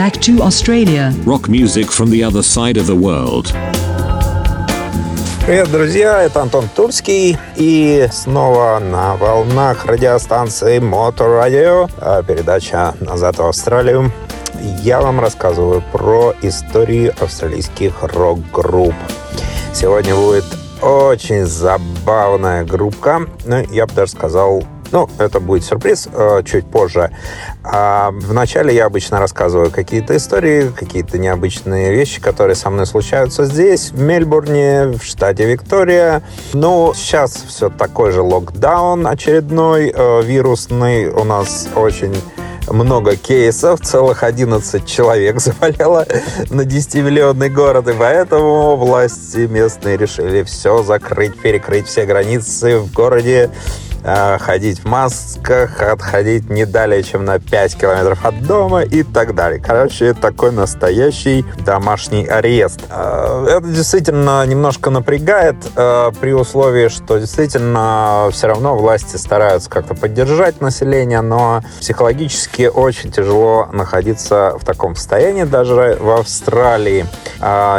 back 0.00 0.18
to 0.18 0.40
Australia. 0.40 1.12
Rock 1.26 1.46
music 1.50 1.88
from 1.90 2.08
the 2.08 2.24
other 2.24 2.42
side 2.42 2.78
of 2.78 2.86
the 2.86 2.96
world. 2.96 3.52
Привет, 5.44 5.70
друзья, 5.70 6.22
это 6.22 6.40
Антон 6.40 6.70
Турский 6.74 7.36
и 7.56 8.08
снова 8.10 8.78
на 8.78 9.16
волнах 9.16 9.84
радиостанции 9.84 10.78
Моторадио, 10.78 11.88
передача 12.26 12.94
«Назад 13.00 13.36
в 13.36 13.44
Австралию». 13.44 14.10
Я 14.82 15.02
вам 15.02 15.20
рассказываю 15.20 15.82
про 15.92 16.34
историю 16.40 17.12
австралийских 17.20 18.02
рок-групп. 18.02 18.94
Сегодня 19.74 20.14
будет 20.14 20.46
очень 20.80 21.44
забавная 21.44 22.64
группка, 22.64 23.26
ну, 23.44 23.62
я 23.70 23.86
бы 23.86 23.92
даже 23.92 24.12
сказал, 24.12 24.64
ну, 24.92 25.08
это 25.18 25.40
будет 25.40 25.64
сюрприз 25.64 26.08
э, 26.12 26.42
чуть 26.44 26.66
позже. 26.66 27.10
А 27.62 28.10
вначале 28.12 28.74
я 28.74 28.86
обычно 28.86 29.20
рассказываю 29.20 29.70
какие-то 29.70 30.16
истории, 30.16 30.68
какие-то 30.68 31.18
необычные 31.18 31.92
вещи, 31.92 32.20
которые 32.20 32.56
со 32.56 32.70
мной 32.70 32.86
случаются 32.86 33.44
здесь, 33.44 33.90
в 33.92 34.00
Мельбурне, 34.00 34.86
в 34.86 35.02
штате 35.02 35.46
Виктория. 35.46 36.22
Ну, 36.52 36.92
сейчас 36.94 37.32
все 37.32 37.68
такой 37.70 38.12
же 38.12 38.22
локдаун 38.22 39.06
очередной, 39.06 39.92
э, 39.94 40.22
вирусный. 40.22 41.08
У 41.08 41.24
нас 41.24 41.68
очень 41.74 42.14
много 42.68 43.16
кейсов, 43.16 43.80
целых 43.80 44.22
11 44.22 44.86
человек 44.86 45.40
заболело 45.40 46.06
на 46.50 46.62
10-миллионный 46.62 47.48
город, 47.48 47.88
и 47.88 47.92
поэтому 47.92 48.76
власти 48.76 49.46
местные 49.46 49.96
решили 49.96 50.42
все 50.42 50.82
закрыть, 50.82 51.40
перекрыть 51.40 51.86
все 51.86 52.04
границы 52.04 52.78
в 52.78 52.92
городе 52.92 53.50
а, 54.02 54.38
ходить 54.38 54.80
в 54.80 54.86
масках, 54.86 55.82
отходить 55.82 56.48
не 56.48 56.64
далее, 56.64 57.02
чем 57.02 57.24
на 57.24 57.38
5 57.38 57.76
километров 57.76 58.24
от 58.24 58.42
дома 58.42 58.82
и 58.82 59.02
так 59.02 59.34
далее. 59.34 59.60
Короче, 59.60 60.14
такой 60.14 60.52
настоящий 60.52 61.44
домашний 61.66 62.24
арест. 62.24 62.80
А, 62.88 63.44
это 63.46 63.66
действительно 63.66 64.44
немножко 64.46 64.90
напрягает 64.90 65.56
а, 65.76 66.12
при 66.12 66.32
условии, 66.32 66.88
что 66.88 67.18
действительно 67.18 68.28
все 68.32 68.46
равно 68.46 68.76
власти 68.76 69.16
стараются 69.16 69.68
как-то 69.68 69.94
поддержать 69.94 70.60
население, 70.60 71.20
но 71.20 71.62
психологически 71.80 72.59
очень 72.68 73.10
тяжело 73.10 73.68
находиться 73.72 74.56
в 74.58 74.64
таком 74.64 74.96
состоянии 74.96 75.44
даже 75.44 75.96
в 76.00 76.10
Австралии. 76.10 77.06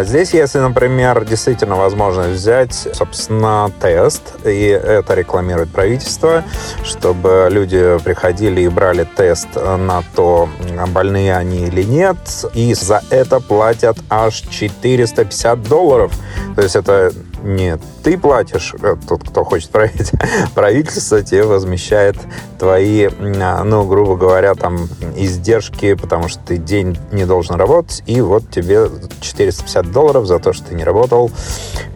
Здесь, 0.01 0.33
если, 0.33 0.59
например, 0.59 1.23
действительно 1.25 1.75
возможно 1.75 2.23
взять, 2.23 2.73
собственно, 2.93 3.71
тест, 3.79 4.21
и 4.45 4.67
это 4.67 5.13
рекламирует 5.13 5.71
правительство, 5.71 6.43
чтобы 6.83 7.47
люди 7.51 7.97
приходили 8.03 8.61
и 8.61 8.69
брали 8.69 9.07
тест 9.15 9.55
на 9.55 10.03
то, 10.15 10.49
больные 10.87 11.35
они 11.35 11.67
или 11.67 11.83
нет, 11.83 12.17
и 12.53 12.73
за 12.73 13.01
это 13.09 13.39
платят 13.39 13.97
аж 14.09 14.41
450 14.49 15.63
долларов. 15.63 16.11
То 16.55 16.61
есть 16.61 16.75
это 16.75 17.11
не 17.43 17.77
ты 18.03 18.17
платишь, 18.17 18.73
э, 18.81 18.95
тот, 19.07 19.27
кто 19.27 19.43
хочет 19.43 19.69
проверить, 19.69 20.11
правительство 20.55 21.21
тебе 21.21 21.43
возмещает 21.43 22.15
твои, 22.59 23.09
ну, 23.09 23.85
грубо 23.85 24.15
говоря, 24.15 24.55
там, 24.55 24.87
издержки, 25.15 25.93
потому 25.93 26.27
что 26.27 26.39
ты 26.39 26.57
день 26.57 26.97
не 27.11 27.25
должен 27.25 27.55
работать, 27.55 28.03
и 28.05 28.21
вот 28.21 28.49
тебе 28.49 28.87
450 29.21 29.91
долларов 29.91 30.25
за 30.25 30.39
то, 30.39 30.53
что 30.53 30.67
ты 30.67 30.75
не 30.75 30.83
работал, 30.83 31.31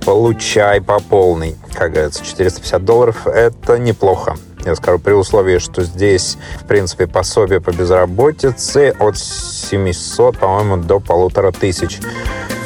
получай 0.06 0.82
по 0.82 1.00
полной. 1.00 1.56
Как 1.74 1.94
говорится, 1.94 2.24
450 2.24 2.86
долларов– 2.86 3.26
это 3.28 3.78
неплохо. 3.78 4.36
Я 4.66 4.76
скажу, 4.76 4.98
при 4.98 5.14
условии, 5.14 5.60
что 5.60 5.84
здесь, 5.84 6.38
в 6.60 6.66
принципе, 6.66 7.06
пособие 7.06 7.62
по 7.62 7.72
безработице 7.72 8.96
от 9.00 9.16
700, 9.16 10.40
по-моему, 10.40 10.78
до 10.78 11.00
полутора 11.00 11.52
тысяч. 11.52 12.00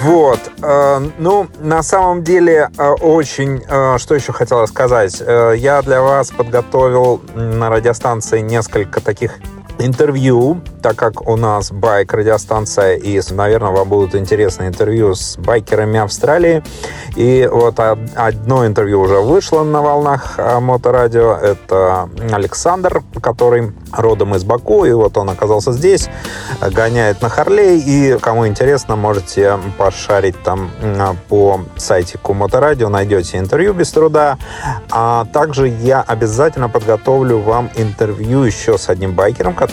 Вот. 0.01 0.39
Э, 0.61 0.99
ну, 1.17 1.47
на 1.59 1.83
самом 1.83 2.23
деле, 2.23 2.69
э, 2.77 2.89
очень... 3.01 3.63
Э, 3.67 3.97
что 3.97 4.15
еще 4.15 4.31
хотел 4.31 4.61
рассказать? 4.61 5.19
Я 5.19 5.81
для 5.81 6.01
вас 6.01 6.31
подготовил 6.31 7.21
на 7.35 7.69
радиостанции 7.69 8.39
несколько 8.39 9.01
таких 9.01 9.39
интервью, 9.79 10.61
так 10.81 10.95
как 10.95 11.27
у 11.27 11.35
нас 11.37 11.71
байк 11.71 12.13
радиостанция, 12.13 12.95
и, 12.95 13.21
наверное, 13.31 13.71
вам 13.71 13.87
будут 13.87 14.15
интересны 14.15 14.67
интервью 14.67 15.15
с 15.15 15.37
байкерами 15.37 15.99
Австралии. 15.99 16.63
И 17.15 17.47
вот 17.51 17.79
одно 17.79 18.65
интервью 18.65 19.01
уже 19.01 19.19
вышло 19.19 19.63
на 19.63 19.81
волнах 19.81 20.37
моторадио. 20.59 21.33
Это 21.33 22.09
Александр, 22.31 23.03
который 23.21 23.71
родом 23.91 24.35
из 24.35 24.43
Баку, 24.43 24.85
и 24.85 24.91
вот 24.91 25.17
он 25.17 25.29
оказался 25.29 25.71
здесь, 25.71 26.09
гоняет 26.61 27.21
на 27.21 27.29
Харлей, 27.29 27.79
и 27.79 28.17
кому 28.19 28.47
интересно, 28.47 28.95
можете 28.95 29.57
пошарить 29.77 30.41
там 30.43 30.71
по 31.29 31.61
сайте 31.77 32.17
Кумоторадио, 32.17 32.89
найдете 32.89 33.37
интервью 33.37 33.73
без 33.73 33.91
труда. 33.91 34.37
А 34.91 35.25
также 35.25 35.67
я 35.67 36.01
обязательно 36.01 36.69
подготовлю 36.69 37.39
вам 37.39 37.69
интервью 37.75 38.43
еще 38.43 38.77
с 38.77 38.89
одним 38.89 39.13
байкером, 39.13 39.53
который 39.53 39.68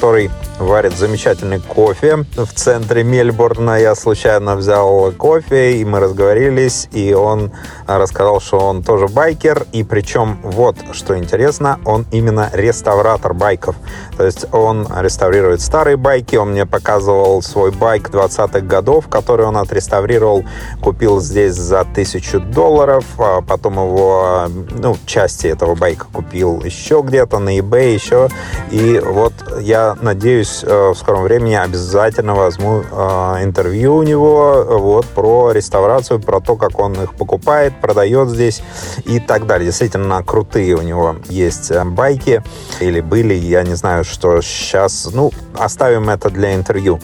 варит 0.58 0.96
замечательный 0.96 1.60
кофе 1.60 2.24
в 2.36 2.52
центре 2.54 3.02
Мельбурна. 3.04 3.78
Я 3.78 3.94
случайно 3.94 4.56
взял 4.56 5.12
кофе, 5.12 5.78
и 5.78 5.84
мы 5.84 6.00
разговорились, 6.00 6.88
и 6.92 7.14
он 7.14 7.52
рассказал, 7.86 8.40
что 8.40 8.58
он 8.58 8.82
тоже 8.82 9.08
байкер, 9.08 9.66
и 9.72 9.84
причем 9.84 10.38
вот, 10.42 10.76
что 10.92 11.16
интересно, 11.18 11.78
он 11.84 12.06
именно 12.10 12.50
реставратор 12.52 13.34
байков. 13.34 13.76
То 14.16 14.24
есть 14.24 14.46
он 14.52 14.86
реставрирует 15.00 15.60
старые 15.60 15.96
байки, 15.96 16.36
он 16.36 16.52
мне 16.52 16.66
показывал 16.66 17.42
свой 17.42 17.70
байк 17.70 18.10
20-х 18.10 18.60
годов, 18.60 19.08
который 19.08 19.46
он 19.46 19.56
отреставрировал, 19.56 20.44
купил 20.82 21.20
здесь 21.20 21.54
за 21.54 21.84
тысячу 21.84 22.40
долларов, 22.40 23.04
а 23.18 23.40
потом 23.42 23.74
его, 23.74 24.46
ну, 24.70 24.96
части 25.06 25.46
этого 25.46 25.74
байка 25.74 26.06
купил 26.12 26.62
еще 26.62 27.02
где-то 27.04 27.38
на 27.38 27.58
eBay, 27.58 27.94
еще, 27.94 28.28
и 28.70 29.00
вот 29.04 29.32
я 29.60 29.85
надеюсь, 30.00 30.64
э, 30.64 30.90
в 30.90 30.94
скором 30.94 31.22
времени 31.22 31.54
обязательно 31.54 32.34
возьму 32.34 32.82
э, 32.90 33.44
интервью 33.44 33.96
у 33.96 34.02
него 34.02 34.64
вот 34.68 35.06
про 35.06 35.52
реставрацию, 35.52 36.20
про 36.20 36.40
то, 36.40 36.56
как 36.56 36.78
он 36.78 36.92
их 36.94 37.14
покупает, 37.14 37.80
продает 37.80 38.30
здесь 38.30 38.62
и 39.04 39.20
так 39.20 39.46
далее. 39.46 39.66
Действительно 39.66 40.22
крутые 40.22 40.74
у 40.76 40.82
него 40.82 41.16
есть 41.28 41.70
э, 41.70 41.84
байки 41.84 42.42
или 42.80 43.00
были, 43.00 43.34
я 43.34 43.62
не 43.62 43.74
знаю, 43.74 44.04
что 44.04 44.40
сейчас, 44.42 45.08
ну, 45.12 45.30
оставим 45.58 46.10
это 46.10 46.30
для 46.30 46.54
интервью. 46.54 47.00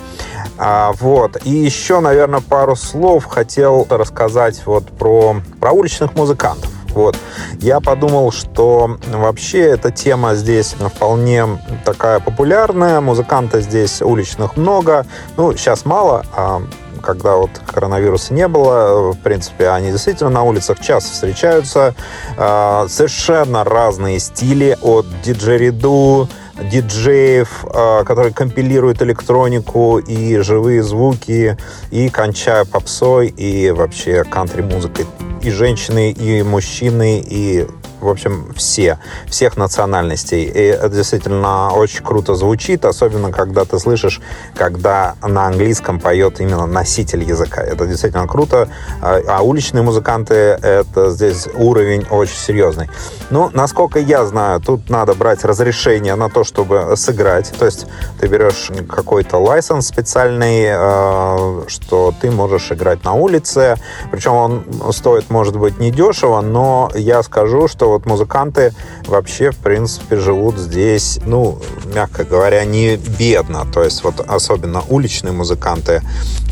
А, 0.58 0.92
вот. 1.00 1.38
И 1.44 1.50
еще, 1.50 2.00
наверное, 2.00 2.40
пару 2.40 2.76
слов 2.76 3.24
хотел 3.26 3.86
рассказать 3.88 4.62
вот 4.66 4.86
про, 4.90 5.36
про 5.60 5.72
уличных 5.72 6.14
музыкантов. 6.14 6.70
Вот. 6.94 7.16
Я 7.58 7.80
подумал, 7.80 8.32
что 8.32 8.98
вообще 9.08 9.60
эта 9.60 9.90
тема 9.90 10.34
здесь 10.34 10.74
вполне 10.74 11.46
такая 11.84 12.20
популярная. 12.20 13.00
Музыкантов 13.00 13.62
здесь 13.62 14.02
уличных 14.02 14.56
много. 14.56 15.06
Ну, 15.36 15.56
сейчас 15.56 15.84
мало, 15.84 16.24
а 16.34 16.62
когда 17.02 17.36
вот 17.36 17.50
коронавируса 17.66 18.32
не 18.32 18.48
было, 18.48 19.12
в 19.12 19.18
принципе, 19.18 19.68
они 19.68 19.90
действительно 19.90 20.30
на 20.30 20.42
улицах 20.44 20.80
часто 20.80 21.12
встречаются. 21.12 21.94
А, 22.36 22.86
совершенно 22.88 23.64
разные 23.64 24.18
стили 24.20 24.78
от 24.80 25.06
диджериду, 25.22 26.28
диджеев, 26.60 27.64
а, 27.64 28.04
которые 28.04 28.32
компилируют 28.32 29.02
электронику 29.02 29.98
и 29.98 30.38
живые 30.38 30.82
звуки, 30.82 31.56
и 31.90 32.08
кончая 32.08 32.64
попсой, 32.64 33.28
и 33.28 33.70
вообще 33.70 34.24
кантри-музыкой. 34.24 35.06
И 35.42 35.50
женщины, 35.50 36.12
и 36.12 36.42
мужчины, 36.42 37.20
и 37.20 37.66
в 38.02 38.08
общем, 38.08 38.52
все, 38.56 38.98
всех 39.26 39.56
национальностей. 39.56 40.44
И 40.44 40.60
это 40.60 40.90
действительно 40.90 41.70
очень 41.72 42.04
круто 42.04 42.34
звучит, 42.34 42.84
особенно 42.84 43.32
когда 43.32 43.64
ты 43.64 43.78
слышишь, 43.78 44.20
когда 44.54 45.14
на 45.22 45.46
английском 45.46 46.00
поет 46.00 46.40
именно 46.40 46.66
носитель 46.66 47.22
языка. 47.22 47.62
Это 47.62 47.86
действительно 47.86 48.26
круто. 48.26 48.68
А, 49.00 49.20
а 49.28 49.42
уличные 49.42 49.82
музыканты, 49.82 50.34
это 50.34 51.10
здесь 51.10 51.48
уровень 51.54 52.06
очень 52.10 52.36
серьезный. 52.36 52.88
Ну, 53.30 53.50
насколько 53.52 53.98
я 53.98 54.24
знаю, 54.24 54.60
тут 54.60 54.90
надо 54.90 55.14
брать 55.14 55.44
разрешение 55.44 56.14
на 56.14 56.28
то, 56.28 56.44
чтобы 56.44 56.94
сыграть. 56.96 57.52
То 57.58 57.66
есть 57.66 57.86
ты 58.20 58.26
берешь 58.26 58.70
какой-то 58.88 59.38
лайсенс 59.38 59.86
специальный, 59.86 60.66
а, 60.70 61.64
что 61.68 62.14
ты 62.20 62.30
можешь 62.30 62.70
играть 62.72 63.04
на 63.04 63.14
улице. 63.14 63.76
Причем 64.10 64.34
он 64.34 64.64
стоит, 64.92 65.30
может 65.30 65.56
быть, 65.56 65.78
недешево, 65.78 66.40
но 66.40 66.90
я 66.94 67.22
скажу, 67.22 67.68
что 67.68 67.91
вот 67.92 68.06
музыканты 68.06 68.74
вообще, 69.06 69.50
в 69.50 69.58
принципе, 69.58 70.16
живут 70.16 70.58
здесь, 70.58 71.20
ну, 71.24 71.60
мягко 71.94 72.24
говоря, 72.24 72.64
не 72.64 72.96
бедно. 72.96 73.66
То 73.72 73.82
есть 73.82 74.02
вот 74.04 74.20
особенно 74.20 74.82
уличные 74.88 75.32
музыканты, 75.32 76.02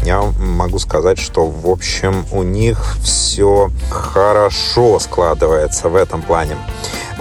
я 0.02 0.22
могу 0.38 0.78
сказать, 0.78 1.19
что, 1.19 1.46
в 1.46 1.69
общем, 1.69 2.25
у 2.32 2.42
них 2.42 2.96
все 3.02 3.70
хорошо 3.90 4.98
складывается 4.98 5.88
в 5.88 5.96
этом 5.96 6.22
плане. 6.22 6.56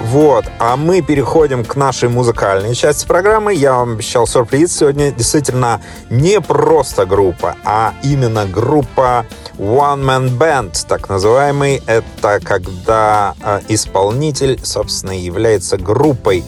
Вот, 0.02 0.46
а 0.60 0.78
мы 0.78 1.02
переходим 1.02 1.64
к 1.66 1.76
нашей 1.76 2.10
музыкальной 2.10 2.74
части 2.74 3.06
программы. 3.06 3.54
Я 3.54 3.74
вам 3.74 3.94
обещал 3.94 4.26
сюрприз. 4.26 4.76
Сегодня 4.76 5.12
действительно 5.12 5.82
не 6.10 6.40
просто 6.42 7.06
группа, 7.06 7.56
а 7.64 7.94
именно 8.02 8.46
группа 8.46 9.26
One 9.58 10.04
Man 10.04 10.38
Band, 10.38 10.86
так 10.88 11.10
называемый. 11.10 11.84
Это 11.86 12.40
когда 12.42 13.36
э, 13.44 13.62
исполнитель, 13.68 14.60
собственно, 14.64 15.12
является 15.12 15.78
группой 15.78 16.44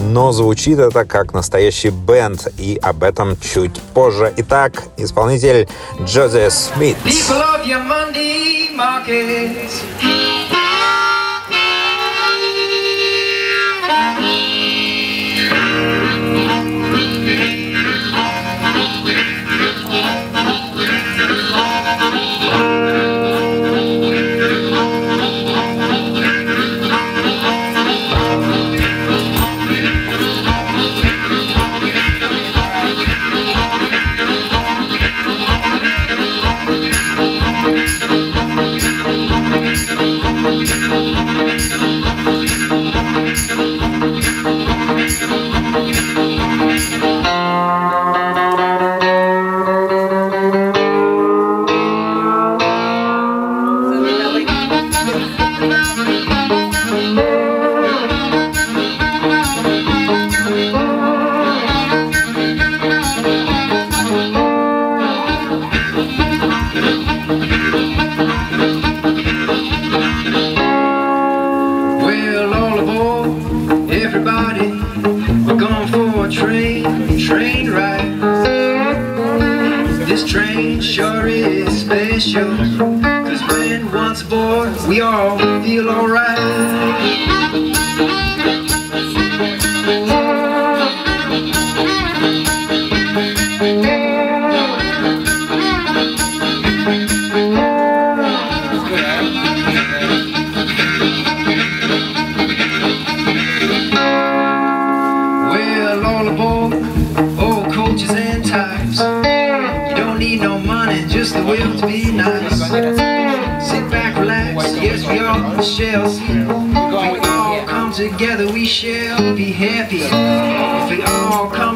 но 0.00 0.32
звучит 0.32 0.78
это 0.78 1.04
как 1.04 1.32
настоящий 1.32 1.90
бенд, 1.90 2.48
и 2.58 2.78
об 2.82 3.04
этом 3.04 3.36
чуть 3.40 3.80
позже. 3.94 4.32
Итак, 4.36 4.82
исполнитель 4.96 5.68
Джози 6.04 6.50
Смит. 6.50 6.96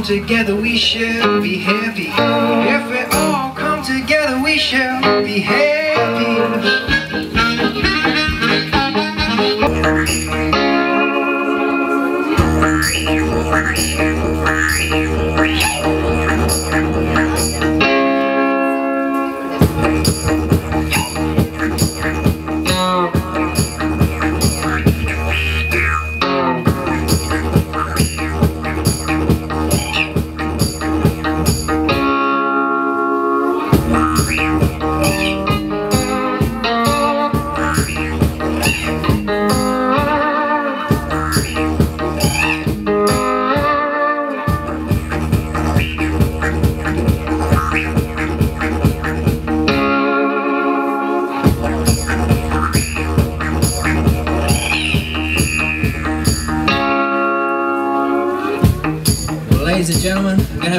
Together 0.09 0.57
we 0.57 0.79
shall 0.79 1.43
be 1.43 1.59
happy. 1.59 2.09
If 2.09 2.91
we 2.91 3.17
all 3.17 3.53
come 3.53 3.85
together 3.85 4.43
we 4.43 4.57
shall 4.57 5.23
be 5.23 5.39
happy. 5.41 7.08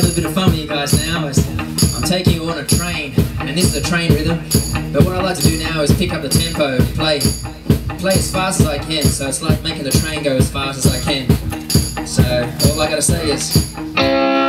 have 0.02 0.12
a 0.12 0.16
bit 0.16 0.26
of 0.26 0.34
fun 0.34 0.50
with 0.52 0.60
you 0.60 0.68
guys 0.68 0.94
now 1.08 1.28
as 1.28 1.46
I'm 1.96 2.04
taking 2.04 2.36
you 2.36 2.50
on 2.50 2.58
a 2.58 2.66
train, 2.66 3.14
and 3.40 3.58
this 3.58 3.76
is 3.76 3.76
a 3.76 3.90
train 3.90 4.14
rhythm. 4.14 4.38
But 4.94 5.04
what 5.04 5.16
I 5.16 5.22
like 5.22 5.36
to 5.38 5.44
do 5.44 5.60
now 5.60 5.82
is 5.82 5.92
pick 5.94 6.14
up 6.14 6.22
the 6.22 6.30
tempo 6.30 6.78
and 6.78 6.86
play, 6.96 7.20
play 8.00 8.14
as 8.14 8.32
fast 8.32 8.62
as 8.62 8.68
I 8.68 8.78
can. 8.78 9.04
So 9.04 9.28
it's 9.28 9.42
like 9.42 9.62
making 9.62 9.84
the 9.84 9.92
train 9.92 10.24
go 10.24 10.38
as 10.38 10.50
fast 10.50 10.86
as 10.86 10.96
I 10.96 11.00
can. 11.04 11.30
So 12.06 12.24
all 12.72 12.82
I 12.82 12.90
gotta 12.90 13.02
say 13.02 13.30
is. 13.30 14.49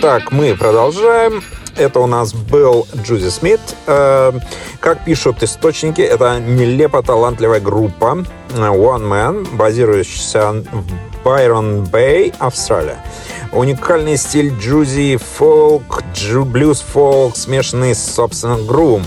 Итак, 0.00 0.30
мы 0.30 0.54
продолжаем. 0.54 1.42
Это 1.76 1.98
у 1.98 2.06
нас 2.06 2.32
был 2.32 2.86
Джузи 3.02 3.30
Смит. 3.30 3.58
Э, 3.88 4.32
как 4.78 5.04
пишут 5.04 5.42
источники, 5.42 6.00
это 6.00 6.38
нелепо 6.38 7.02
талантливая 7.02 7.58
группа 7.58 8.24
One 8.50 9.02
Man, 9.02 9.56
базирующаяся 9.56 10.52
в 10.70 11.24
Байрон 11.24 11.82
Бэй, 11.82 12.32
Австралия. 12.38 13.04
Уникальный 13.50 14.16
стиль 14.18 14.54
джузи, 14.56 15.16
фолк, 15.16 16.04
блюз 16.44 16.80
фолк, 16.80 17.36
смешанный 17.36 17.96
с 17.96 18.14
собственным 18.14 18.68
грувом. 18.68 19.04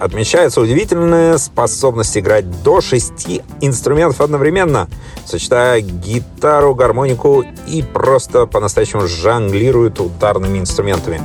Отмечается 0.00 0.60
удивительная 0.60 1.38
способность 1.38 2.16
играть 2.18 2.62
до 2.62 2.80
шести 2.80 3.42
инструментов 3.60 4.20
одновременно, 4.20 4.88
сочетая 5.24 5.80
гитару, 5.80 6.74
гармонику 6.74 7.44
и 7.66 7.82
просто 7.82 8.46
по-настоящему 8.46 9.06
жонглирует 9.06 10.00
ударными 10.00 10.58
инструментами. 10.58 11.20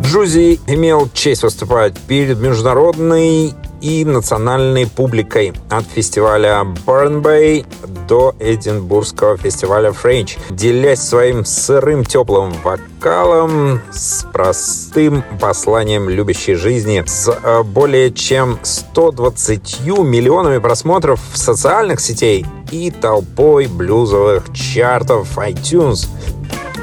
Джузи 0.00 0.58
имел 0.66 1.08
честь 1.12 1.42
выступать 1.42 1.98
перед 1.98 2.38
международной 2.38 3.54
и 3.80 4.04
национальной 4.04 4.86
публикой 4.86 5.52
от 5.70 5.84
фестиваля 5.86 6.64
Burn 6.86 7.22
Bay 7.22 7.66
до 8.08 8.34
Эдинбургского 8.38 9.36
фестиваля 9.36 9.90
French, 9.90 10.38
делясь 10.50 11.00
своим 11.00 11.44
сырым 11.44 12.04
теплым 12.04 12.52
вокалом 12.62 13.80
с 13.92 14.24
простым 14.32 15.22
посланием 15.40 16.08
любящей 16.08 16.54
жизни, 16.54 17.04
с 17.06 17.28
э, 17.28 17.62
более 17.62 18.12
чем 18.12 18.58
120 18.62 19.80
миллионами 19.86 20.58
просмотров 20.58 21.20
в 21.32 21.38
социальных 21.38 22.00
сетей 22.00 22.46
и 22.70 22.90
толпой 22.90 23.66
блюзовых 23.66 24.52
чартов 24.52 25.38
iTunes. 25.38 26.08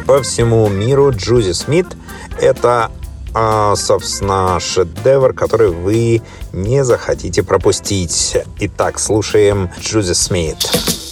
По 0.06 0.22
всему 0.22 0.68
миру 0.70 1.12
Джузи 1.12 1.54
Смит— 1.54 1.88
это 2.40 2.92
а, 3.38 3.76
собственно, 3.76 4.60
шедевр, 4.62 5.34
который 5.34 5.70
вы 5.70 6.22
не 6.54 6.86
захотите 6.86 7.44
пропустить. 7.44 8.38
Итак, 8.60 8.98
слушаем 8.98 9.70
Джузи 9.78 10.14
Смит. 10.14 10.58
Но 10.64 11.05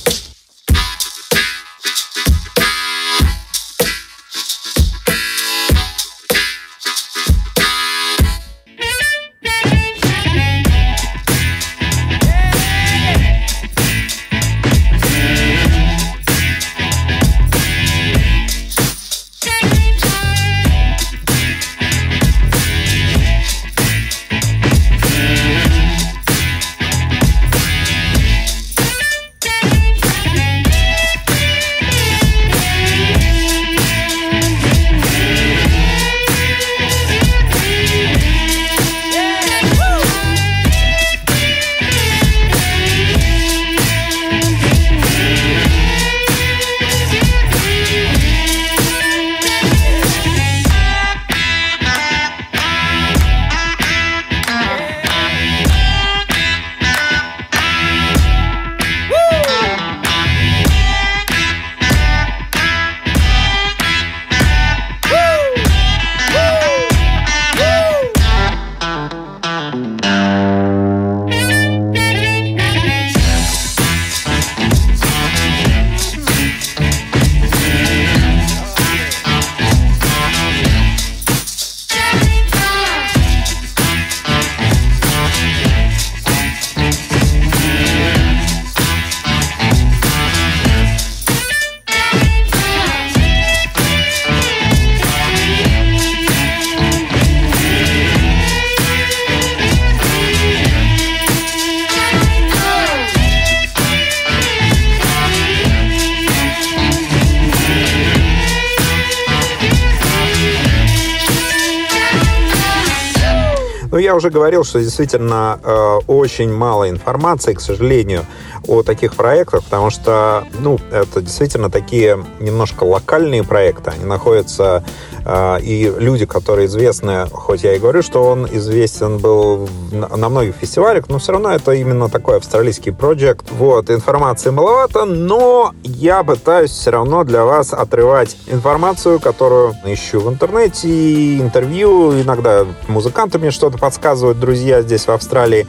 я 114.14 114.18
уже 114.18 114.30
говорил, 114.30 114.64
что 114.64 114.80
действительно 114.80 115.60
э, 115.64 116.00
очень 116.08 116.54
мало 116.54 116.88
информации, 116.88 117.54
к 117.54 117.62
сожалению, 117.62 118.26
о 118.68 118.84
таких 118.84 119.16
проектах, 119.16 119.64
потому 119.64 119.90
что, 119.90 120.46
ну, 120.60 120.80
это 120.92 121.22
действительно 121.22 121.70
такие 121.70 122.24
немножко 122.40 122.84
локальные 122.84 123.44
проекты. 123.44 123.92
Они 123.92 124.06
находятся 124.06 124.84
э, 125.26 125.62
и 125.62 125.92
люди, 125.98 126.26
которые 126.26 126.68
известны, 126.68 127.28
хоть 127.32 127.64
я 127.64 127.76
и 127.76 127.80
говорю, 127.80 128.02
что 128.02 128.24
он 128.24 128.48
известен 128.52 129.18
был 129.18 129.70
на, 129.92 130.30
многих 130.30 130.56
фестивалях, 130.56 131.10
но 131.10 131.20
все 131.20 131.34
равно 131.34 131.52
это 131.52 131.74
именно 131.74 132.10
такой 132.10 132.38
австралийский 132.38 132.92
проект. 132.92 133.52
Вот, 133.52 133.90
информации 133.90 134.50
маловато, 134.50 135.06
но 135.06 135.74
я 135.84 136.24
пытаюсь 136.24 136.72
все 136.72 136.92
равно 136.92 137.24
для 137.24 137.46
вас 137.46 137.74
отрывать 137.74 138.38
информацию, 138.48 139.20
которую 139.20 139.76
ищу 139.86 140.22
в 140.22 140.30
интернете, 140.30 141.38
интервью, 141.38 142.20
иногда 142.22 142.66
музыканты 142.88 143.40
мне 143.40 143.52
что-то 143.52 143.78
подсказывают, 143.78 144.40
друзья 144.40 144.82
здесь 144.82 145.06
в 145.06 145.12
Австралии. 145.12 145.68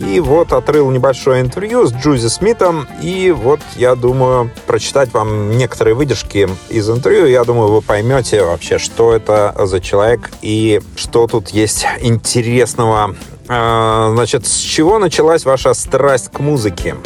И 0.00 0.20
вот 0.20 0.52
отрыл 0.52 0.90
небольшое 0.90 1.40
интервью 1.40 1.86
с 1.86 1.92
Джузи 1.92 2.28
Смитом. 2.28 2.86
И 3.00 3.30
вот 3.30 3.60
я 3.76 3.94
думаю 3.94 4.50
прочитать 4.66 5.12
вам 5.12 5.56
некоторые 5.56 5.94
выдержки 5.94 6.48
из 6.68 6.88
интервью. 6.90 7.26
Я 7.26 7.44
думаю, 7.44 7.68
вы 7.70 7.82
поймете 7.82 8.44
вообще, 8.44 8.78
что 8.78 9.14
это 9.14 9.54
за 9.66 9.80
человек 9.80 10.30
и 10.42 10.80
что 10.96 11.26
тут 11.26 11.48
есть 11.48 11.86
интересного. 12.00 13.14
А, 13.48 14.10
значит, 14.12 14.46
с 14.46 14.58
чего 14.58 14.98
началась 14.98 15.44
ваша 15.44 15.72
страсть 15.74 16.30
к 16.32 16.40
музыке? 16.40 16.96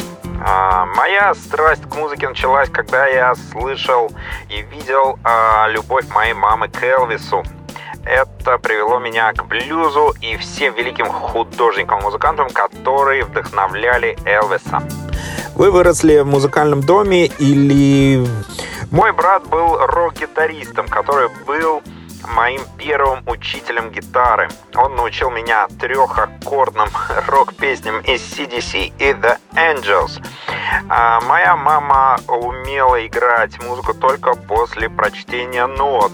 А, 0.43 0.85
моя 0.85 1.35
страсть 1.35 1.83
к 1.83 1.95
музыке 1.95 2.27
началась, 2.27 2.69
когда 2.69 3.05
я 3.07 3.35
слышал 3.51 4.11
и 4.49 4.61
видел 4.75 5.19
а, 5.23 5.67
любовь 5.69 6.07
моей 6.09 6.33
мамы 6.33 6.67
к 6.67 6.83
Элвису. 6.83 7.43
Это 8.05 8.57
привело 8.57 8.99
меня 8.99 9.31
к 9.33 9.45
блюзу 9.45 10.13
и 10.21 10.35
всем 10.37 10.73
великим 10.73 11.05
художникам-музыкантам, 11.05 12.49
которые 12.49 13.25
вдохновляли 13.25 14.17
Элвиса. 14.25 14.81
Вы 15.55 15.71
выросли 15.71 16.19
в 16.19 16.25
музыкальном 16.25 16.81
доме 16.81 17.27
или... 17.27 18.25
Мой 18.89 19.13
брат 19.13 19.47
был 19.47 19.77
рок-гитаристом, 19.77 20.87
который 20.87 21.29
был 21.45 21.81
моим 22.35 22.61
первым 22.77 23.23
учителем 23.27 23.91
гитары. 23.91 24.49
Он 24.75 24.95
научил 24.95 25.29
меня 25.29 25.67
трехаккордным 25.79 26.89
рок-песням 27.27 27.99
из 28.01 28.21
CDC 28.21 28.93
и 28.97 29.11
The 29.13 29.37
Angels. 29.53 30.21
А 30.89 31.21
моя 31.21 31.55
мама 31.55 32.19
умела 32.27 33.05
играть 33.05 33.61
музыку 33.63 33.93
только 33.93 34.33
после 34.33 34.89
прочтения 34.89 35.67
нот. 35.67 36.11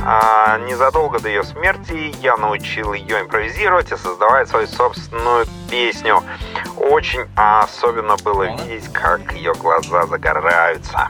А 0.00 0.58
незадолго 0.58 1.18
до 1.18 1.28
ее 1.28 1.42
смерти 1.42 2.14
я 2.22 2.36
научил 2.36 2.92
ее 2.92 3.22
импровизировать 3.22 3.90
и 3.92 3.96
создавать 3.96 4.48
свою 4.48 4.66
собственную 4.66 5.46
песню. 5.70 6.22
Очень 6.76 7.26
особенно 7.34 8.16
было 8.16 8.44
видеть, 8.44 8.92
как 8.92 9.32
ее 9.32 9.52
глаза 9.54 10.06
загораются. 10.06 11.06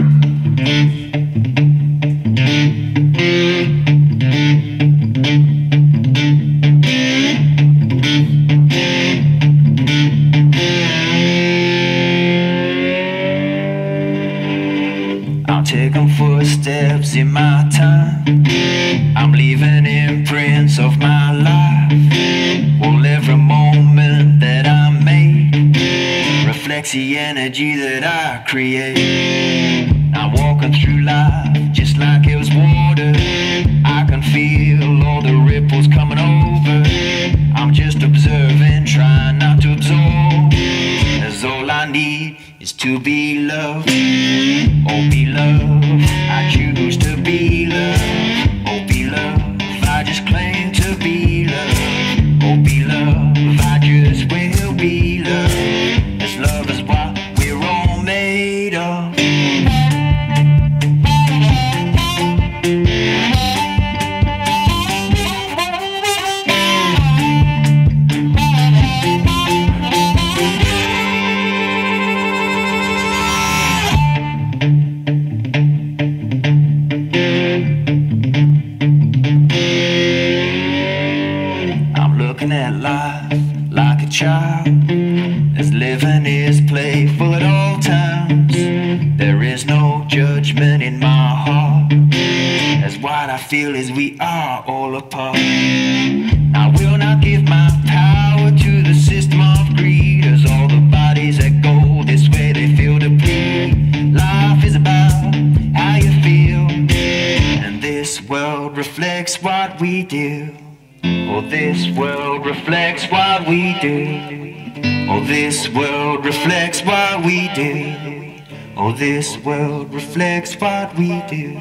This 119.17 119.39
world 119.39 119.95
reflects 119.95 120.61
what 120.61 120.95
we 120.95 121.23
do. 121.23 121.57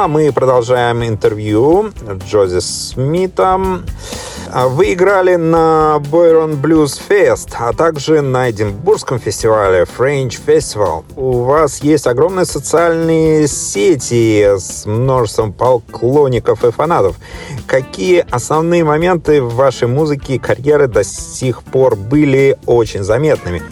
А 0.00 0.08
мы 0.08 0.32
продолжаем 0.32 1.04
интервью 1.04 1.92
Джози 2.24 2.60
Смитом. 2.60 3.84
А 4.50 4.66
вы 4.66 4.94
играли 4.94 5.34
на 5.34 5.98
Бойрон 5.98 6.52
Blues 6.52 6.98
Fest, 7.06 7.54
а 7.58 7.74
также 7.74 8.22
на 8.22 8.50
Эдинбургском 8.50 9.18
фестивале 9.18 9.82
French 9.82 10.40
Festival. 10.46 11.04
У 11.16 11.42
вас 11.42 11.82
есть 11.82 12.06
огромные 12.06 12.46
социальные 12.46 13.46
сети 13.46 14.56
с 14.56 14.86
множеством 14.86 15.52
поклонников 15.52 16.64
и 16.64 16.70
фанатов. 16.70 17.16
Какие 17.66 18.24
основные 18.30 18.84
моменты 18.84 19.42
в 19.42 19.54
вашей 19.54 19.86
музыке 19.86 20.36
и 20.36 20.38
карьеры 20.38 20.86
до 20.86 21.04
сих 21.04 21.62
пор 21.62 21.94
были 21.94 22.58
очень 22.64 23.02
заметными? 23.02 23.62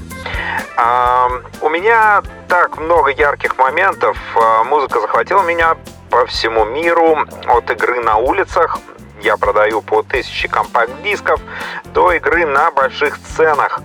А, 0.77 1.29
у 1.63 1.71
меня 1.71 2.23
так 2.49 2.79
много 2.79 3.11
ярких 3.13 3.57
моментов. 3.57 4.19
А, 4.37 4.63
музыка 4.65 5.01
захватила 5.01 5.43
меня 5.43 5.75
по 6.11 6.27
всему 6.27 6.65
миру, 6.65 7.19
от 7.47 7.71
игры 7.71 8.01
на 8.01 8.17
улицах 8.17 8.79
я 9.21 9.37
продаю 9.37 9.83
по 9.83 10.03
тысяче 10.03 10.49
компакт-дисков 10.49 11.41
до 11.87 12.13
игры 12.13 12.47
на 12.47 12.71
больших 12.71 13.17
сценах 13.17 13.81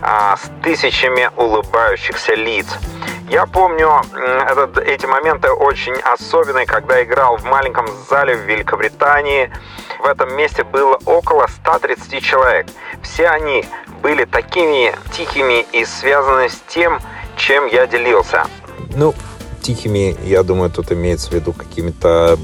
а, 0.00 0.36
с 0.36 0.50
тысячами 0.62 1.30
улыбающихся 1.36 2.34
лиц. 2.34 2.66
Я 3.28 3.44
помню 3.44 4.00
этот, 4.48 4.78
эти 4.78 5.04
моменты 5.04 5.50
очень 5.50 5.94
особенные, 5.94 6.64
когда 6.64 7.02
играл 7.02 7.36
в 7.36 7.44
маленьком 7.44 7.86
зале 8.08 8.34
в 8.34 8.40
Великобритании. 8.40 9.52
В 9.98 10.06
этом 10.06 10.34
месте 10.34 10.64
было 10.64 10.98
около 11.04 11.46
130 11.46 12.24
человек. 12.24 12.66
Все 13.02 13.28
они 13.28 13.66
были 14.02 14.24
такими 14.24 14.94
тихими 15.12 15.66
и 15.72 15.84
связаны 15.84 16.48
с 16.48 16.58
тем, 16.68 17.00
чем 17.36 17.66
я 17.66 17.86
делился. 17.86 18.46
Ну, 18.96 19.12
тихими, 19.60 20.16
я 20.24 20.42
думаю, 20.42 20.70
тут 20.70 20.92
имеется 20.92 21.30
в 21.30 21.32
виду 21.32 21.52
какими-то 21.52 22.38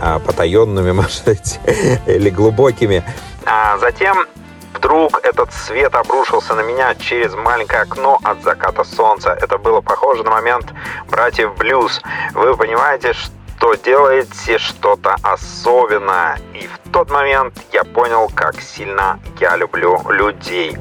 а, 0.00 0.18
потаенными, 0.18 0.92
может 1.00 1.24
быть, 1.24 1.60
или 2.06 2.30
глубокими. 2.30 3.04
А 3.46 3.78
затем 3.78 4.26
вдруг 4.74 5.20
этот 5.22 5.52
свет 5.52 5.94
обрушился 5.94 6.54
на 6.54 6.60
меня 6.62 6.94
через 6.94 7.34
маленькое 7.34 7.82
окно 7.82 8.18
от 8.22 8.42
заката 8.42 8.84
солнца. 8.84 9.36
Это 9.40 9.58
было 9.58 9.80
похоже 9.80 10.24
на 10.24 10.30
момент 10.30 10.72
братьев 11.10 11.56
Блюз. 11.56 12.02
Вы 12.34 12.56
понимаете, 12.56 13.12
что 13.12 13.32
что 13.56 13.74
делаете 13.74 14.58
что-то 14.58 15.16
особенное. 15.22 16.38
И 16.52 16.66
в 16.66 16.92
тот 16.92 17.10
момент 17.10 17.54
я 17.72 17.82
понял, 17.84 18.30
как 18.34 18.60
сильно 18.60 19.18
я 19.40 19.56
люблю 19.56 20.00
людей. 20.10 20.76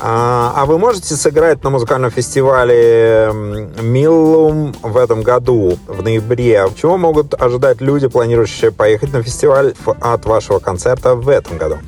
А, 0.00 0.52
а 0.56 0.64
вы 0.64 0.78
можете 0.78 1.14
сыграть 1.14 1.62
на 1.62 1.70
музыкальном 1.70 2.10
фестивале 2.10 3.30
Миллум 3.32 4.74
в 4.82 4.96
этом 4.96 5.22
году, 5.22 5.78
в 5.86 6.02
ноябре? 6.02 6.66
Чего 6.76 6.96
могут 6.96 7.34
ожидать 7.34 7.80
люди, 7.80 8.08
планирующие 8.08 8.72
поехать 8.72 9.12
на 9.12 9.22
фестиваль 9.22 9.74
от 10.00 10.24
вашего 10.24 10.58
концерта 10.58 11.14
в 11.14 11.28
этом 11.28 11.58
году? 11.58 11.78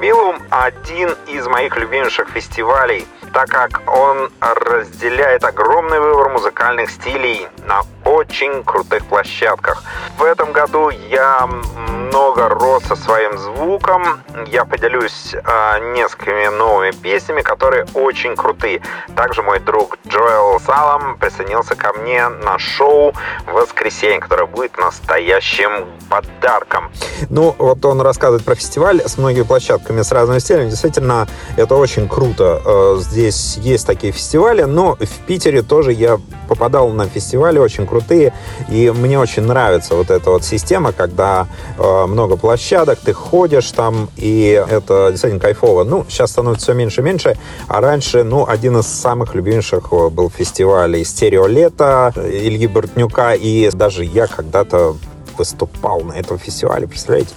Миллум 0.00 0.36
один 0.50 1.14
из 1.28 1.46
моих 1.46 1.76
любимейших 1.76 2.28
фестивалей, 2.30 3.06
так 3.32 3.48
как 3.48 3.82
он 3.86 4.30
разделяет 4.40 5.44
огромный 5.44 6.00
выбор 6.00 6.30
музыкальных 6.30 6.90
стилей 6.90 7.46
на 7.66 7.82
очень 8.16 8.64
крутых 8.64 9.04
площадках. 9.06 9.82
В 10.18 10.24
этом 10.24 10.52
году 10.52 10.88
я 10.88 11.46
много 11.46 12.48
рос 12.48 12.84
со 12.84 12.96
своим 12.96 13.36
звуком. 13.38 14.22
Я 14.46 14.64
поделюсь 14.64 15.34
э, 15.34 15.92
несколькими 15.94 16.48
новыми 16.56 16.92
песнями, 16.92 17.42
которые 17.42 17.86
очень 17.94 18.36
крутые. 18.36 18.80
Также 19.14 19.42
мой 19.42 19.60
друг 19.60 19.98
Джоэл 20.08 20.58
Салам 20.60 21.18
присоединился 21.18 21.74
ко 21.74 21.92
мне 21.92 22.28
на 22.28 22.58
шоу 22.58 23.12
в 23.46 23.52
воскресенье, 23.52 24.20
которое 24.20 24.46
будет 24.46 24.78
настоящим 24.78 25.86
подарком. 26.08 26.90
Ну, 27.28 27.54
вот 27.58 27.84
он 27.84 28.00
рассказывает 28.00 28.44
про 28.44 28.54
фестиваль 28.54 29.02
с 29.04 29.18
многими 29.18 29.44
площадками, 29.44 30.02
с 30.02 30.12
разными 30.12 30.38
стилями. 30.38 30.70
Действительно, 30.70 31.26
это 31.56 31.74
очень 31.74 32.08
круто. 32.08 32.62
Э, 32.64 32.96
здесь 32.98 33.56
есть 33.58 33.86
такие 33.86 34.12
фестивали, 34.12 34.62
но 34.62 34.94
в 34.94 35.26
Питере 35.26 35.62
тоже 35.62 35.92
я 35.92 36.18
попадал 36.48 36.88
на 36.90 37.06
фестивали 37.08 37.58
очень 37.58 37.86
крутые, 37.86 38.05
и 38.12 38.90
мне 38.90 39.18
очень 39.18 39.42
нравится 39.42 39.94
вот 39.94 40.10
эта 40.10 40.30
вот 40.30 40.44
система, 40.44 40.92
когда 40.92 41.46
э, 41.78 42.06
много 42.06 42.36
площадок, 42.36 42.98
ты 42.98 43.12
ходишь 43.12 43.70
там, 43.72 44.08
и 44.16 44.62
это 44.68 45.08
действительно 45.10 45.40
кайфово. 45.40 45.84
Ну, 45.84 46.04
сейчас 46.08 46.30
становится 46.30 46.66
все 46.66 46.74
меньше 46.74 47.00
и 47.00 47.04
меньше, 47.04 47.36
а 47.68 47.80
раньше, 47.80 48.24
ну, 48.24 48.46
один 48.46 48.78
из 48.78 48.86
самых 48.86 49.34
любимейших 49.34 49.88
э, 49.92 50.08
был 50.08 50.30
фестиваль 50.30 51.04
«Стерео 51.04 51.46
лето» 51.46 52.12
Ильи 52.16 52.66
Бортнюка, 52.66 53.34
и 53.34 53.70
даже 53.70 54.04
я 54.04 54.26
когда-то 54.26 54.96
выступал 55.36 56.00
на 56.00 56.12
этом 56.12 56.38
фестивале, 56.38 56.86
представляете? 56.86 57.34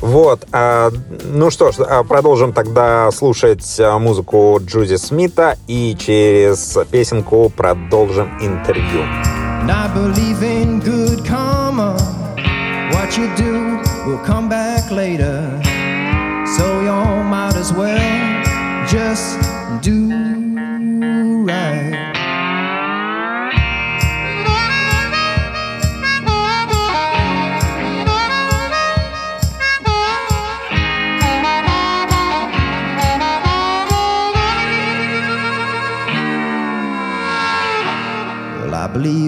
Вот. 0.00 0.46
А, 0.52 0.90
ну 1.24 1.50
что 1.50 1.72
ж, 1.72 1.76
а, 1.80 2.04
продолжим 2.04 2.52
тогда 2.52 3.10
слушать 3.10 3.76
а, 3.78 3.98
музыку 3.98 4.60
Джузи 4.64 4.96
Смита 4.96 5.56
и 5.66 5.96
через 5.98 6.78
песенку 6.90 7.50
продолжим 7.54 8.38
интервью. 8.40 9.02
I 9.70 9.92
believe 9.92 10.42
in 10.42 10.80
good 10.80 11.24
karma. 11.24 11.94
What 12.92 13.16
you 13.16 13.34
do 13.36 13.80
will 14.06 14.22
come 14.24 14.48
back 14.48 14.90
later. 14.90 15.60
So 16.56 16.82
y'all 16.82 17.22
might 17.24 17.56
as 17.56 17.72
well 17.72 18.86
just 18.86 19.38
do 19.82 20.33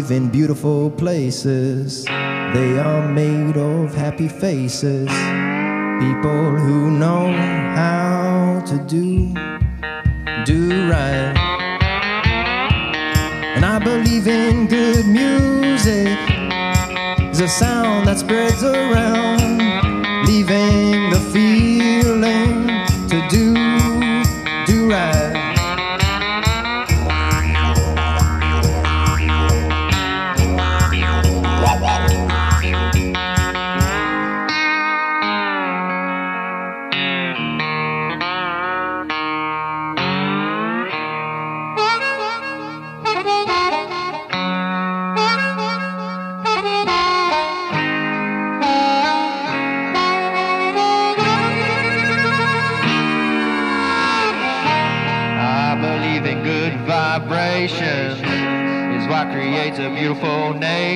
believe 0.06 0.22
in 0.22 0.30
beautiful 0.30 0.90
places. 0.90 2.04
They 2.04 2.78
are 2.78 3.08
made 3.08 3.56
of 3.56 3.94
happy 3.94 4.28
faces. 4.28 5.08
People 6.00 6.56
who 6.56 6.90
know 6.90 7.32
how 7.74 8.62
to 8.66 8.78
do, 8.86 9.34
do 10.44 10.88
right. 10.90 11.34
And 13.56 13.64
I 13.64 13.78
believe 13.82 14.28
in 14.28 14.66
good 14.66 15.06
music. 15.06 16.18
A 17.38 17.48
sound 17.48 18.08
that 18.08 18.18
spreads 18.18 18.62
around, 18.64 19.35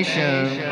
nation. 0.02 0.69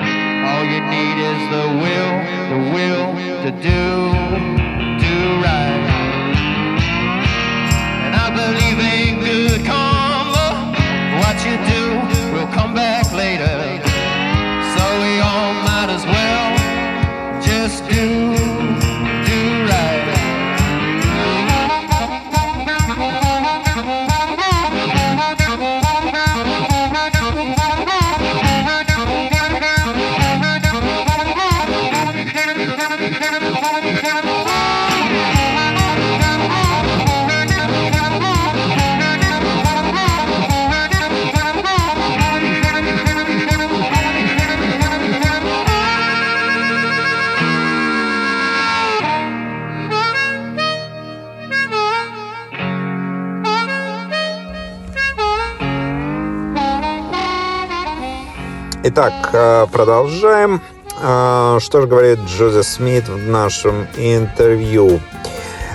Итак, 59.01 59.31
э, 59.33 59.67
продолжаем. 59.71 60.61
Э, 61.01 61.59
Что 61.61 61.83
же 61.83 61.87
говорит 61.87 62.19
Джози 62.27 62.63
Смит 62.63 63.09
в 63.09 63.17
нашем 63.17 63.87
интервью? 63.97 64.99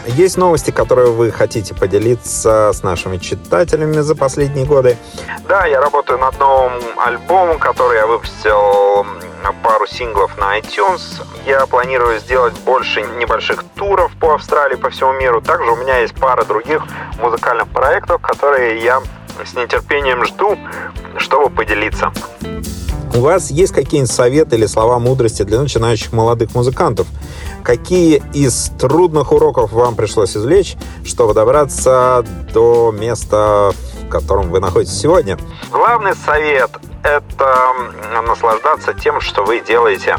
Есть 0.07 0.35
новости, 0.35 0.71
которые 0.71 1.09
вы 1.09 1.31
хотите 1.31 1.73
поделиться 1.73 2.71
с 2.73 2.83
нашими 2.83 3.15
читателями 3.15 4.01
за 4.01 4.15
последние 4.15 4.65
годы? 4.65 4.97
Да, 5.47 5.65
я 5.65 5.79
работаю 5.79 6.19
над 6.19 6.37
новым 6.37 6.73
альбомом, 6.97 7.59
который 7.59 7.95
я 7.95 8.07
выпустил 8.07 9.05
пару 9.63 9.87
синглов 9.87 10.37
на 10.37 10.59
iTunes. 10.59 11.25
Я 11.45 11.65
планирую 11.65 12.19
сделать 12.19 12.59
больше 12.65 13.03
небольших 13.03 13.63
туров 13.77 14.11
по 14.19 14.33
Австралии, 14.33 14.75
по 14.75 14.89
всему 14.89 15.13
миру. 15.13 15.39
Также 15.39 15.71
у 15.71 15.77
меня 15.77 15.99
есть 15.99 16.19
пара 16.19 16.43
других 16.43 16.83
музыкальных 17.21 17.69
проектов, 17.69 18.21
которые 18.21 18.83
я 18.83 19.01
с 19.45 19.53
нетерпением 19.53 20.25
жду, 20.25 20.57
чтобы 21.19 21.49
поделиться. 21.49 22.11
У 23.15 23.19
вас 23.19 23.51
есть 23.51 23.73
какие-нибудь 23.73 24.11
советы 24.11 24.55
или 24.55 24.65
слова 24.65 24.97
мудрости 24.97 25.43
для 25.43 25.61
начинающих 25.61 26.13
молодых 26.13 26.55
музыкантов? 26.55 27.05
Какие 27.63 28.23
из 28.33 28.71
трудных 28.79 29.31
уроков 29.31 29.71
вам 29.71 29.95
пришлось 29.95 30.35
извлечь, 30.35 30.75
чтобы 31.05 31.35
добраться 31.35 32.25
до 32.53 32.91
места, 32.91 33.71
в 34.01 34.09
котором 34.09 34.49
вы 34.49 34.59
находитесь 34.59 34.99
сегодня? 34.99 35.37
Главный 35.71 36.15
совет– 36.15 36.71
это 37.03 37.73
наслаждаться 38.27 38.95
тем, 38.95 39.21
что 39.21 39.43
вы 39.43 39.59
делаете. 39.59 40.17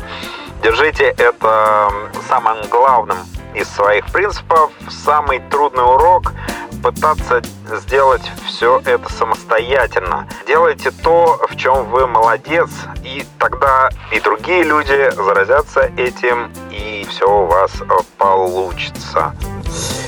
Держите 0.62 1.04
это 1.18 1.90
самым 2.28 2.58
главным 2.70 3.18
из 3.56 3.68
своих 3.70 4.06
принципов. 4.12 4.70
Самый 5.04 5.40
трудный 5.50 5.82
урок– 5.82 6.32
пытаться 6.84 7.40
сделать 7.78 8.30
все 8.46 8.78
это 8.84 9.10
самостоятельно. 9.10 10.28
Делайте 10.46 10.90
то, 10.90 11.40
в 11.48 11.56
чем 11.56 11.86
вы 11.86 12.06
молодец, 12.06 12.68
и 13.02 13.24
тогда 13.38 13.88
и 14.12 14.20
другие 14.20 14.64
люди 14.64 15.10
заразятся 15.16 15.90
этим, 15.96 16.52
и 16.70 17.06
все 17.08 17.24
у 17.24 17.46
вас 17.46 17.72
получится. 18.18 19.34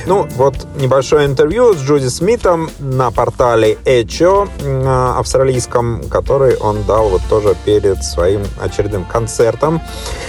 Ну, 0.05 0.27
вот 0.35 0.55
небольшое 0.75 1.25
интервью 1.25 1.73
с 1.73 1.77
Джуди 1.77 2.07
Смитом 2.07 2.69
на 2.79 3.11
портале 3.11 3.77
Echo 3.85 4.47
австралийском, 5.17 6.03
который 6.09 6.55
он 6.57 6.83
дал 6.83 7.09
вот 7.09 7.21
тоже 7.29 7.55
перед 7.65 8.03
своим 8.03 8.43
очередным 8.61 9.03
концертом. 9.05 9.81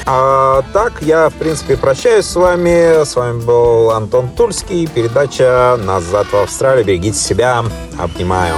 А, 0.07 0.63
так, 0.73 1.03
я, 1.03 1.29
в 1.29 1.35
принципе, 1.35 1.77
прощаюсь 1.77 2.27
с 2.27 2.35
вами. 2.35 3.05
С 3.05 3.15
вами 3.15 3.41
был 3.41 3.91
Антон 3.91 4.29
Тульский. 4.31 4.87
Передача 4.87 5.79
«Назад 5.83 6.27
в 6.33 6.37
Австралию». 6.37 6.85
Берегите 6.85 7.19
себя. 7.19 7.65
Обнимаю. 7.99 8.55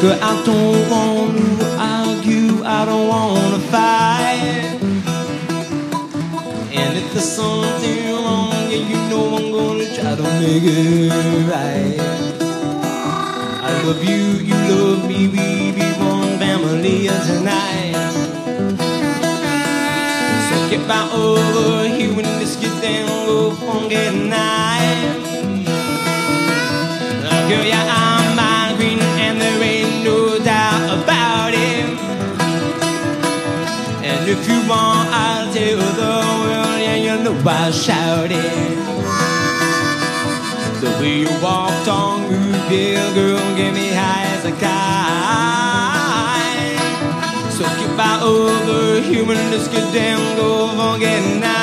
Girl, 0.00 0.16
I 0.22 0.42
don't 0.46 0.90
want 0.90 1.36
to 1.58 1.66
argue, 1.76 2.62
I 2.64 2.84
don't 2.84 3.08
want 3.08 3.54
to 3.54 3.60
fight. 3.66 4.78
And 6.72 6.96
if 6.96 7.12
there's 7.12 7.24
something 7.24 8.12
wrong, 8.12 8.52
yeah, 8.70 8.86
you 8.90 8.96
know 9.10 9.36
I'm 9.36 9.50
gonna 9.50 9.86
try 9.96 10.14
to 10.14 10.22
make 10.38 10.62
it 10.62 11.10
right. 11.50 11.98
I 13.66 13.82
love 13.82 14.04
you, 14.04 14.22
you 14.46 14.54
love 14.70 15.08
me, 15.08 15.26
we 15.26 15.72
be 15.72 15.86
one 15.98 16.38
family 16.38 17.08
tonight. 17.26 17.96
So 20.46 20.54
get 20.70 20.86
back 20.86 21.12
over 21.12 21.88
here 21.88 22.14
when 22.14 22.24
this 22.38 22.54
gets 22.54 22.80
down, 22.80 23.08
go 23.26 23.50
funky 23.50 24.28
night. 24.28 25.16
Girl, 27.48 27.64
yeah, 27.64 27.82
I'm 27.88 28.27
you 34.48 34.58
want, 34.68 35.08
I'll 35.12 35.52
tell 35.52 35.78
the 36.02 36.12
world, 36.42 36.80
yeah, 36.80 36.96
you 36.96 37.14
know 37.22 37.36
I'll 37.44 37.72
shout 37.72 38.30
it. 38.32 38.76
The 40.80 40.90
way 41.00 41.20
you 41.20 41.30
walked 41.42 41.88
on, 41.88 42.22
you 42.32 42.52
girl, 42.70 43.14
girl, 43.14 43.56
get 43.56 43.72
me 43.74 43.88
high 43.92 44.26
as 44.36 44.44
a 44.44 44.52
kite. 44.52 44.68
So 47.52 47.64
get 47.64 47.96
by 47.96 48.20
over 48.22 49.00
human, 49.02 49.36
let's 49.50 49.68
get 49.68 49.92
down, 49.92 50.36
go 50.36 50.68
funky 50.76 51.40
night. 51.40 51.57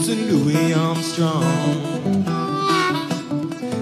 Fitz 0.00 0.08
and 0.08 0.30
Louis 0.30 0.72
Armstrong. 0.72 1.44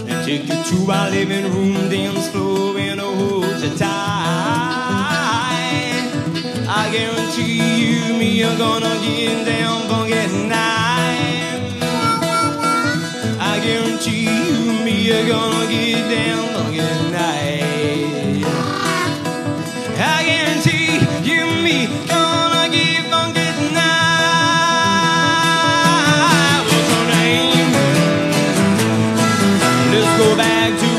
And 0.08 0.26
take 0.26 0.48
you 0.48 0.62
to 0.70 0.92
our 0.92 1.10
living 1.10 1.44
room, 1.52 1.88
dance 1.88 2.28
floor, 2.30 2.76
and 2.76 3.00
hold 3.00 3.60
you 3.62 3.70
tight. 3.76 3.88
I 6.68 6.88
guarantee 6.92 7.58
you, 7.82 8.18
me, 8.18 8.38
you're 8.38 8.58
gonna 8.58 8.98
get 9.00 9.46
down 9.46 9.82
funky 9.88 10.28
tonight. 10.28 11.60
I 13.40 13.60
guarantee 13.62 14.24
you, 14.24 14.84
me, 14.84 14.94
you're 15.02 15.28
gonna 15.28 15.70
get 15.70 16.08
down 16.10 16.48
Let's 29.90 30.22
go 30.22 30.36
back 30.36 30.78
to 30.78 30.97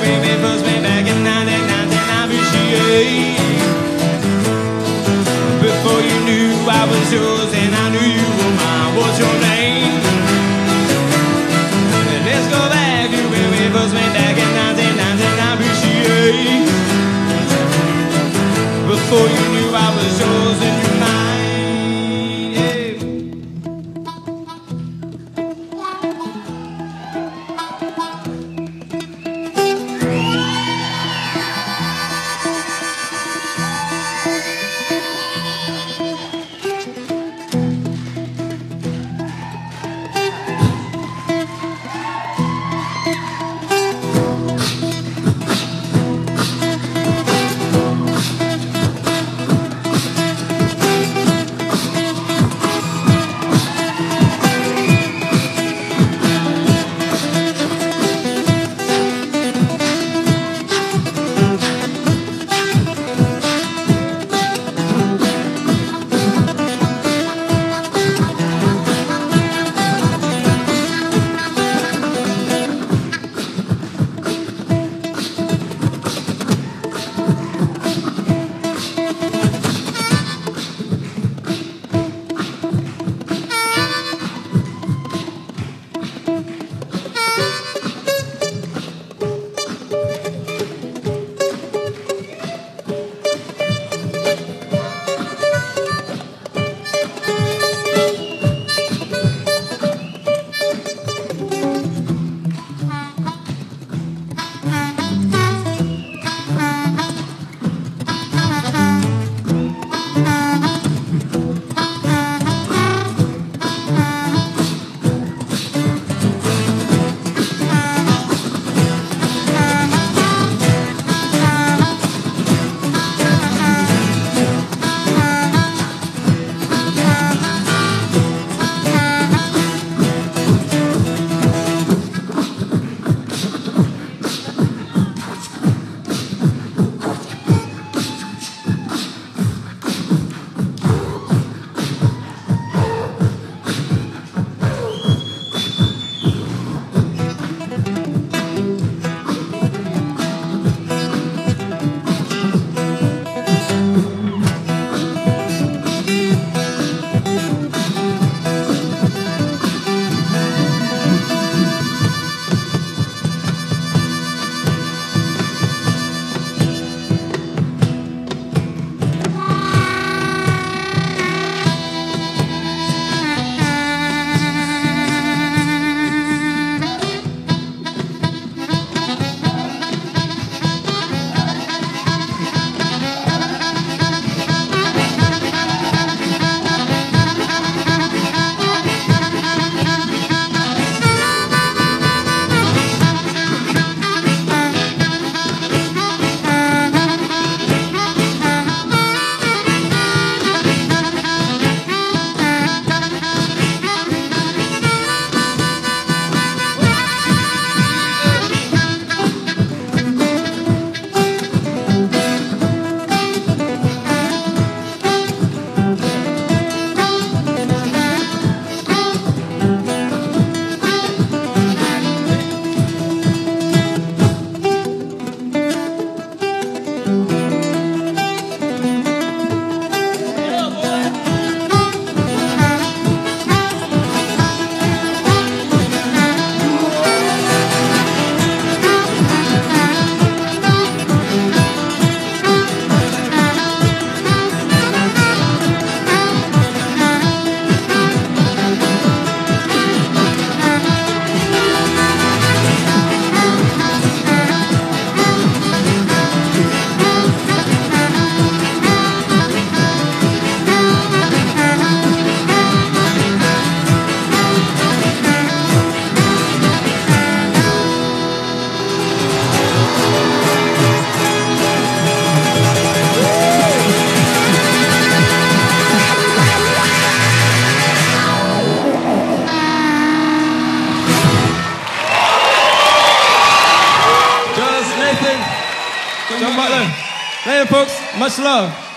up. 288.49 288.88